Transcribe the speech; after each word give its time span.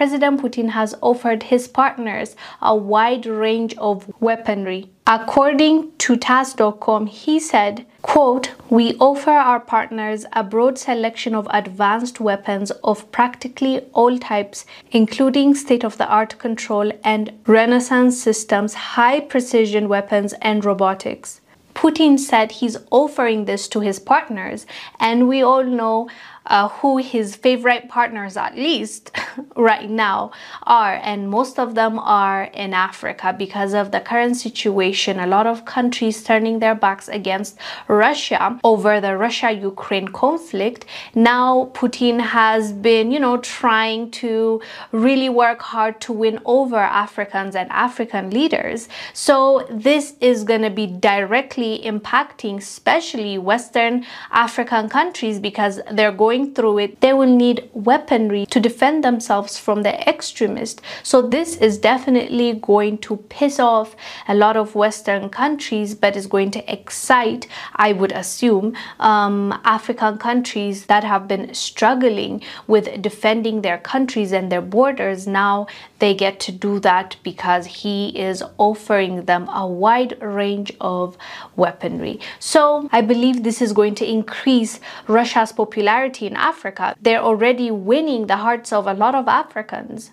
President 0.00 0.40
Putin 0.40 0.70
has 0.70 0.94
offered 1.02 1.42
his 1.42 1.68
partners 1.68 2.34
a 2.62 2.74
wide 2.74 3.26
range 3.26 3.74
of 3.76 4.10
weaponry. 4.18 4.88
According 5.06 5.92
to 5.98 6.16
TASS.com, 6.16 7.04
he 7.04 7.38
said, 7.38 7.84
quote, 8.00 8.52
We 8.70 8.94
offer 8.94 9.32
our 9.32 9.60
partners 9.60 10.24
a 10.32 10.42
broad 10.42 10.78
selection 10.78 11.34
of 11.34 11.46
advanced 11.50 12.18
weapons 12.18 12.70
of 12.82 13.12
practically 13.12 13.80
all 13.92 14.16
types, 14.16 14.64
including 14.90 15.54
state-of-the-art 15.54 16.38
control 16.38 16.92
and 17.04 17.34
reconnaissance 17.46 18.22
systems, 18.22 18.72
high-precision 18.72 19.86
weapons, 19.86 20.32
and 20.40 20.64
robotics. 20.64 21.42
Putin 21.80 22.18
said 22.18 22.52
he's 22.52 22.76
offering 22.90 23.46
this 23.46 23.66
to 23.66 23.80
his 23.80 23.98
partners, 23.98 24.66
and 24.98 25.26
we 25.26 25.42
all 25.42 25.64
know 25.64 26.10
uh, 26.46 26.68
who 26.68 26.98
his 26.98 27.36
favorite 27.36 27.88
partners, 27.88 28.36
at 28.36 28.56
least 28.56 29.16
right 29.56 29.88
now, 29.88 30.32
are. 30.64 31.00
And 31.02 31.30
most 31.30 31.58
of 31.58 31.74
them 31.74 31.98
are 31.98 32.44
in 32.44 32.74
Africa 32.74 33.34
because 33.36 33.72
of 33.72 33.92
the 33.92 34.00
current 34.00 34.36
situation. 34.36 35.20
A 35.20 35.26
lot 35.26 35.46
of 35.46 35.64
countries 35.64 36.22
turning 36.22 36.58
their 36.58 36.74
backs 36.74 37.08
against 37.08 37.56
Russia 37.88 38.58
over 38.64 39.00
the 39.00 39.16
Russia 39.16 39.50
Ukraine 39.52 40.08
conflict. 40.08 40.86
Now, 41.14 41.70
Putin 41.72 42.20
has 42.20 42.72
been, 42.72 43.10
you 43.12 43.20
know, 43.20 43.36
trying 43.38 44.10
to 44.22 44.60
really 44.92 45.28
work 45.28 45.62
hard 45.62 46.00
to 46.02 46.12
win 46.12 46.40
over 46.44 46.76
Africans 46.76 47.54
and 47.54 47.70
African 47.70 48.30
leaders. 48.30 48.88
So, 49.12 49.66
this 49.70 50.14
is 50.20 50.44
going 50.44 50.62
to 50.62 50.70
be 50.70 50.86
directly 50.86 51.69
impacting, 51.78 52.58
especially 52.58 53.38
Western 53.38 54.04
African 54.30 54.88
countries, 54.88 55.38
because 55.38 55.80
they're 55.90 56.12
going 56.12 56.54
through 56.54 56.78
it, 56.78 57.00
they 57.00 57.12
will 57.12 57.34
need 57.36 57.68
weaponry 57.72 58.46
to 58.46 58.60
defend 58.60 59.04
themselves 59.04 59.58
from 59.58 59.82
the 59.82 60.08
extremists. 60.08 60.82
So 61.02 61.22
this 61.22 61.56
is 61.56 61.78
definitely 61.78 62.54
going 62.54 62.98
to 62.98 63.16
piss 63.16 63.60
off 63.60 63.94
a 64.28 64.34
lot 64.34 64.56
of 64.56 64.74
Western 64.74 65.28
countries, 65.28 65.94
but 65.94 66.16
is 66.16 66.26
going 66.26 66.50
to 66.52 66.72
excite, 66.72 67.46
I 67.76 67.92
would 67.92 68.12
assume, 68.12 68.74
um, 68.98 69.58
African 69.64 70.18
countries 70.18 70.86
that 70.86 71.04
have 71.04 71.28
been 71.28 71.54
struggling 71.54 72.42
with 72.66 73.00
defending 73.00 73.62
their 73.62 73.78
countries 73.78 74.32
and 74.32 74.50
their 74.50 74.60
borders. 74.60 75.26
Now 75.26 75.66
they 75.98 76.14
get 76.14 76.40
to 76.40 76.52
do 76.52 76.80
that 76.80 77.16
because 77.22 77.66
he 77.66 78.08
is 78.18 78.42
offering 78.58 79.24
them 79.26 79.48
a 79.48 79.66
wide 79.66 80.20
range 80.20 80.72
of 80.80 81.16
weaponry. 81.60 82.18
So 82.40 82.88
I 82.90 83.00
believe 83.02 83.44
this 83.44 83.60
is 83.62 83.72
going 83.72 83.94
to 83.96 84.10
increase 84.18 84.80
Russia's 85.06 85.52
popularity 85.52 86.26
in 86.26 86.34
Africa. 86.34 86.96
They're 87.00 87.22
already 87.30 87.70
winning 87.70 88.26
the 88.26 88.38
hearts 88.38 88.72
of 88.72 88.86
a 88.86 88.94
lot 88.94 89.14
of 89.14 89.28
Africans. 89.28 90.10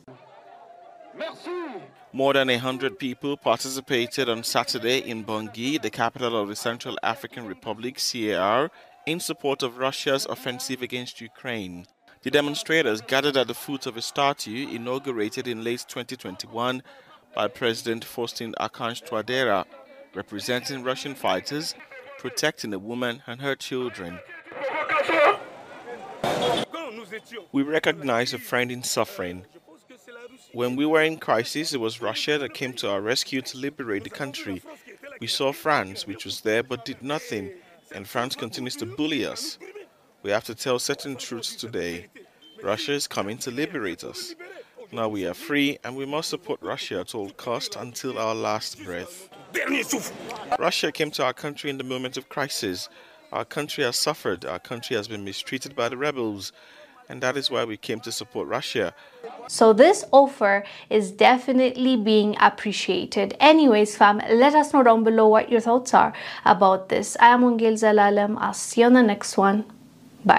More 2.13 2.33
than 2.33 2.47
100 2.47 2.99
people 2.99 3.37
participated 3.37 4.29
on 4.29 4.43
Saturday 4.43 4.99
in 4.99 5.23
Bangui, 5.23 5.81
the 5.81 5.89
capital 5.89 6.39
of 6.41 6.47
the 6.47 6.55
Central 6.55 6.97
African 7.03 7.45
Republic, 7.45 7.97
CAR, 7.97 8.71
in 9.05 9.19
support 9.19 9.63
of 9.63 9.77
Russia's 9.77 10.25
offensive 10.25 10.81
against 10.81 11.21
Ukraine. 11.21 11.85
The 12.23 12.31
demonstrators 12.31 13.01
gathered 13.01 13.37
at 13.37 13.47
the 13.47 13.53
foot 13.53 13.85
of 13.85 13.95
a 13.95 14.01
statue 14.01 14.67
inaugurated 14.67 15.47
in 15.47 15.63
late 15.63 15.85
2021 15.87 16.83
by 17.35 17.47
President 17.47 18.03
Faustin 18.03 18.53
Archange 18.59 19.03
Touadera, 19.07 19.65
representing 20.17 20.81
Russian 20.83 21.13
fighters 21.13 21.75
protecting 22.17 22.73
a 22.73 22.79
woman 22.79 23.21
and 23.27 23.39
her 23.39 23.55
children. 23.55 24.19
We 27.51 27.61
recognize 27.61 28.33
a 28.33 28.39
friend 28.39 28.71
in 28.71 28.81
suffering. 28.81 29.45
When 30.53 30.75
we 30.75 30.87
were 30.87 31.03
in 31.03 31.17
crisis, 31.17 31.73
it 31.73 31.79
was 31.79 32.01
Russia 32.01 32.39
that 32.39 32.55
came 32.55 32.73
to 32.73 32.89
our 32.89 32.99
rescue 32.99 33.43
to 33.43 33.57
liberate 33.59 34.03
the 34.03 34.09
country. 34.09 34.63
We 35.21 35.27
saw 35.27 35.51
France, 35.51 36.07
which 36.07 36.25
was 36.25 36.41
there 36.41 36.63
but 36.63 36.83
did 36.83 37.03
nothing, 37.03 37.51
and 37.93 38.07
France 38.07 38.35
continues 38.35 38.75
to 38.77 38.87
bully 38.87 39.23
us. 39.23 39.59
We 40.23 40.31
have 40.31 40.45
to 40.45 40.55
tell 40.55 40.79
certain 40.79 41.15
truths 41.15 41.55
today. 41.55 42.07
Russia 42.63 42.93
is 42.93 43.07
coming 43.07 43.37
to 43.39 43.51
liberate 43.51 44.03
us. 44.03 44.33
Now 44.91 45.09
we 45.09 45.27
are 45.27 45.35
free 45.35 45.77
and 45.83 45.95
we 45.95 46.07
must 46.07 46.29
support 46.31 46.59
Russia 46.63 47.01
at 47.01 47.13
all 47.13 47.29
cost 47.29 47.75
until 47.75 48.17
our 48.17 48.33
last 48.33 48.83
breath. 48.83 49.29
Russia 50.59 50.91
came 50.91 51.11
to 51.11 51.23
our 51.23 51.33
country 51.33 51.69
in 51.69 51.77
the 51.77 51.83
moment 51.83 52.17
of 52.17 52.29
crisis. 52.29 52.89
Our 53.31 53.45
country 53.45 53.83
has 53.83 53.95
suffered. 53.95 54.45
Our 54.45 54.59
country 54.59 54.95
has 54.95 55.07
been 55.07 55.23
mistreated 55.23 55.75
by 55.75 55.89
the 55.89 55.97
rebels. 55.97 56.51
And 57.09 57.21
that 57.21 57.37
is 57.37 57.49
why 57.49 57.63
we 57.63 57.77
came 57.77 57.99
to 58.01 58.11
support 58.11 58.47
Russia. 58.47 58.93
So 59.47 59.71
this 59.71 60.03
offer 60.11 60.65
is 60.89 61.11
definitely 61.11 61.95
being 61.95 62.35
appreciated. 62.39 63.37
Anyways, 63.39 63.95
fam, 63.95 64.21
let 64.29 64.53
us 64.55 64.73
know 64.73 64.83
down 64.83 65.05
below 65.05 65.27
what 65.29 65.49
your 65.49 65.61
thoughts 65.61 65.93
are 65.93 66.11
about 66.43 66.89
this. 66.89 67.15
I 67.21 67.29
am 67.29 67.43
Wongel 67.43 67.73
Zelalem. 67.73 68.37
I'll 68.39 68.53
see 68.53 68.81
you 68.81 68.87
on 68.87 68.93
the 68.93 69.03
next 69.03 69.37
one. 69.37 69.63